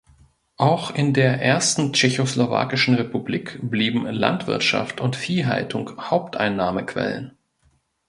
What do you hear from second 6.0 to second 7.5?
Haupteinnahmequellen.